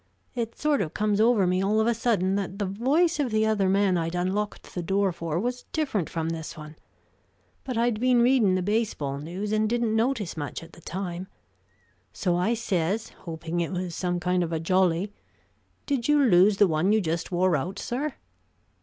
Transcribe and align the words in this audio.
It 0.33 0.57
sort 0.57 0.81
of 0.81 0.95
comes 0.95 1.21
over 1.21 1.45
me 1.45 1.63
all 1.63 1.79
of 1.79 1.85
a 1.85 1.93
sudden 1.93 2.33
that 2.33 2.57
the 2.57 2.65
voice 2.65 3.19
of 3.19 3.29
the 3.29 3.45
other 3.45 3.69
man 3.69 3.99
I'd 3.99 4.15
unlocked 4.15 4.73
the 4.73 4.81
door 4.81 5.11
for 5.11 5.39
was 5.39 5.65
different 5.73 6.09
from 6.09 6.29
this 6.29 6.57
one. 6.57 6.75
But 7.63 7.77
I'd 7.77 7.99
been 7.99 8.19
reading 8.23 8.55
the 8.55 8.63
baseball 8.63 9.19
news, 9.19 9.51
and 9.51 9.69
didn't 9.69 9.95
notice 9.95 10.35
much 10.35 10.63
at 10.63 10.73
the 10.73 10.81
time. 10.81 11.27
So 12.13 12.35
I 12.35 12.55
says, 12.55 13.09
hoping 13.09 13.59
it 13.59 13.71
was 13.71 13.93
some 13.93 14.19
kind 14.19 14.43
of 14.43 14.51
a 14.51 14.59
jolly, 14.59 15.13
'Did 15.85 16.07
you 16.07 16.19
lose 16.23 16.57
the 16.57 16.65
one 16.67 16.91
you 16.91 16.99
just 16.99 17.31
wore 17.31 17.55
out, 17.55 17.77
sir?' 17.77 18.15